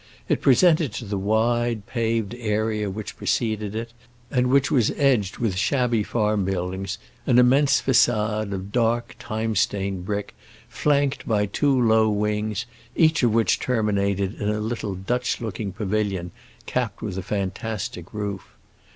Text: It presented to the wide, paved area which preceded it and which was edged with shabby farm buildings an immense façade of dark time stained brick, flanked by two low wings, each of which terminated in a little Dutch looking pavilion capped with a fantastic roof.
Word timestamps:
It 0.27 0.41
presented 0.41 0.93
to 0.93 1.05
the 1.05 1.19
wide, 1.19 1.85
paved 1.85 2.33
area 2.33 2.89
which 2.89 3.17
preceded 3.17 3.75
it 3.75 3.93
and 4.31 4.47
which 4.47 4.71
was 4.71 4.89
edged 4.97 5.37
with 5.37 5.55
shabby 5.55 6.01
farm 6.01 6.43
buildings 6.43 6.97
an 7.27 7.37
immense 7.37 7.79
façade 7.83 8.51
of 8.51 8.71
dark 8.71 9.15
time 9.19 9.55
stained 9.55 10.03
brick, 10.03 10.33
flanked 10.67 11.27
by 11.27 11.45
two 11.45 11.79
low 11.79 12.09
wings, 12.09 12.65
each 12.95 13.21
of 13.21 13.31
which 13.31 13.59
terminated 13.59 14.41
in 14.41 14.49
a 14.49 14.59
little 14.59 14.95
Dutch 14.95 15.39
looking 15.39 15.71
pavilion 15.71 16.31
capped 16.65 17.03
with 17.03 17.15
a 17.15 17.21
fantastic 17.21 18.11
roof. 18.11 18.55